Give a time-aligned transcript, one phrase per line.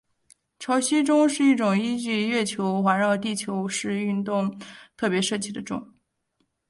[0.57, 4.59] 潮汐钟是一种依据月球环绕地球的视运动
[4.97, 5.93] 特别设计的钟。